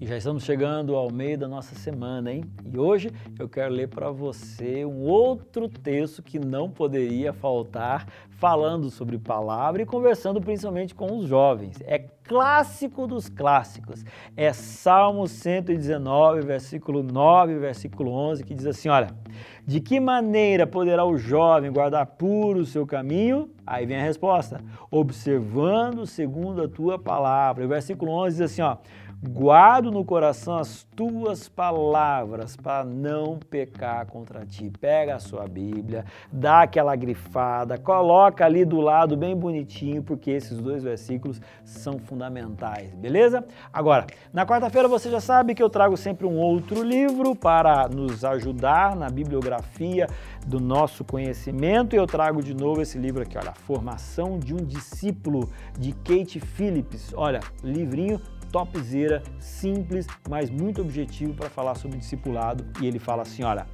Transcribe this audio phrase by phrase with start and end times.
[0.00, 2.44] E já estamos chegando ao meio da nossa semana, hein?
[2.64, 8.88] E hoje eu quero ler para você um outro texto que não poderia faltar, falando
[8.88, 11.76] sobre palavra e conversando principalmente com os jovens.
[11.82, 14.02] É clássico dos clássicos.
[14.34, 19.08] É Salmo 119, versículo 9, versículo 11, que diz assim: Olha,
[19.66, 23.50] de que maneira poderá o jovem guardar puro o seu caminho?
[23.66, 27.66] Aí vem a resposta: observando segundo a tua palavra.
[27.66, 28.78] O versículo 11 diz assim: ó
[29.22, 34.72] Guardo no coração as tuas palavras para não pecar contra ti.
[34.80, 40.56] Pega a sua Bíblia, dá aquela grifada, coloca ali do lado bem bonitinho, porque esses
[40.56, 43.44] dois versículos são fundamentais, beleza?
[43.70, 48.24] Agora, na quarta-feira você já sabe que eu trago sempre um outro livro para nos
[48.24, 50.06] ajudar na bibliografia
[50.46, 54.64] do nosso conhecimento e eu trago de novo esse livro aqui, olha, Formação de um
[54.64, 57.12] Discípulo de Kate Phillips.
[57.14, 58.18] Olha, livrinho
[58.50, 62.64] topzera, simples, mas muito objetivo para falar sobre discipulado.
[62.80, 63.66] E ele fala assim: olha,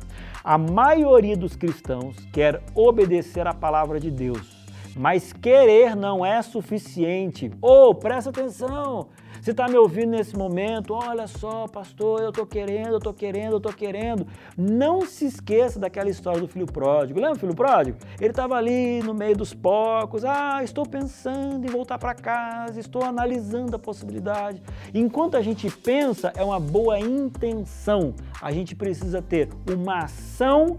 [0.43, 4.56] a maioria dos cristãos quer obedecer à palavra de Deus,
[4.97, 7.51] mas querer não é suficiente.
[7.61, 9.09] Ou oh, presta atenção!
[9.47, 10.93] Você está me ouvindo nesse momento?
[10.93, 14.27] Olha só, pastor, eu estou querendo, eu estou querendo, eu estou querendo.
[14.57, 17.21] Não se esqueça daquela história do filho pródigo.
[17.21, 17.97] Lembra o filho pródigo?
[18.19, 20.25] Ele estava ali no meio dos porcos.
[20.25, 24.61] Ah, estou pensando em voltar para casa, estou analisando a possibilidade.
[24.93, 28.15] Enquanto a gente pensa, é uma boa intenção.
[28.43, 30.77] A gente precisa ter uma ação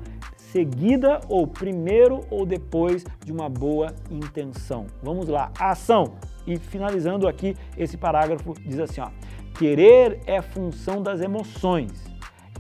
[0.52, 4.88] seguida ou primeiro ou depois de uma boa intenção.
[5.02, 6.16] Vamos lá, ação.
[6.45, 9.09] E finalizando aqui esse parágrafo diz assim, ó:
[9.58, 11.92] Querer é função das emoções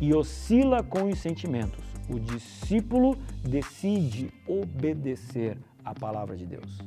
[0.01, 1.83] e oscila com os sentimentos.
[2.09, 6.79] O discípulo decide obedecer à palavra de Deus.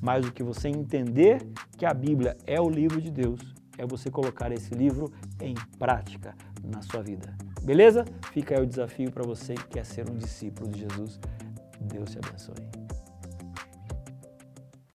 [0.00, 1.44] Mas o que você entender
[1.76, 3.40] que a Bíblia é o livro de Deus,
[3.78, 7.34] é você colocar esse livro em prática na sua vida.
[7.62, 8.04] Beleza?
[8.32, 11.18] Fica aí o desafio para você que quer ser um discípulo de Jesus.
[11.80, 12.87] Deus te abençoe.